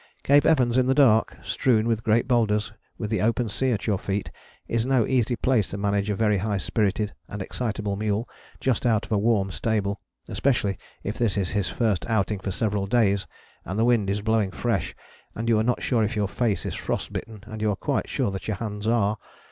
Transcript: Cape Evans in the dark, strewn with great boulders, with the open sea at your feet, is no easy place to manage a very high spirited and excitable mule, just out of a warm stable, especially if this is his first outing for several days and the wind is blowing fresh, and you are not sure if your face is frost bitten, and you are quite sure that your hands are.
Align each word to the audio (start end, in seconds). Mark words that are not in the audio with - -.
Cape 0.23 0.47
Evans 0.47 0.79
in 0.79 0.87
the 0.87 0.95
dark, 0.95 1.37
strewn 1.43 1.87
with 1.87 2.03
great 2.03 2.27
boulders, 2.27 2.73
with 2.97 3.11
the 3.11 3.21
open 3.21 3.49
sea 3.49 3.69
at 3.69 3.85
your 3.85 3.99
feet, 3.99 4.31
is 4.67 4.83
no 4.83 5.05
easy 5.05 5.35
place 5.35 5.67
to 5.67 5.77
manage 5.77 6.09
a 6.09 6.15
very 6.15 6.39
high 6.39 6.57
spirited 6.57 7.13
and 7.27 7.39
excitable 7.39 7.95
mule, 7.95 8.27
just 8.59 8.87
out 8.87 9.05
of 9.05 9.11
a 9.11 9.17
warm 9.19 9.51
stable, 9.51 10.01
especially 10.27 10.79
if 11.03 11.19
this 11.19 11.37
is 11.37 11.51
his 11.51 11.69
first 11.69 12.09
outing 12.09 12.39
for 12.39 12.49
several 12.49 12.87
days 12.87 13.27
and 13.63 13.77
the 13.77 13.85
wind 13.85 14.09
is 14.09 14.23
blowing 14.23 14.49
fresh, 14.49 14.95
and 15.35 15.47
you 15.47 15.59
are 15.59 15.63
not 15.63 15.83
sure 15.83 16.03
if 16.03 16.15
your 16.15 16.27
face 16.27 16.65
is 16.65 16.73
frost 16.73 17.13
bitten, 17.13 17.43
and 17.45 17.61
you 17.61 17.69
are 17.69 17.75
quite 17.75 18.09
sure 18.09 18.31
that 18.31 18.47
your 18.47 18.57
hands 18.57 18.87
are. 18.87 19.19